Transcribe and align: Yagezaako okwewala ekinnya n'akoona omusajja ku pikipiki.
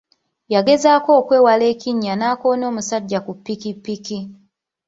Yagezaako 0.53 1.11
okwewala 1.19 1.63
ekinnya 1.73 2.13
n'akoona 2.15 2.63
omusajja 2.71 3.19
ku 3.25 3.31
pikipiki. 3.45 4.19